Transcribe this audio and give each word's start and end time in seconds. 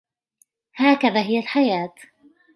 هكذا 0.75 1.21
هي 1.21 1.39
الحياة. 1.39 1.93